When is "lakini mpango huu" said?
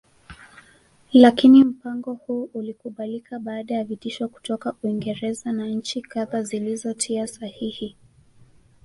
1.13-2.49